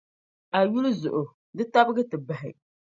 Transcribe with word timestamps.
A 0.57 0.59
yuli 0.71 0.91
zuɣu, 1.01 1.25
di 1.55 1.63
tabigi 1.73 2.03
ti 2.09 2.17
bahi. 2.27 2.51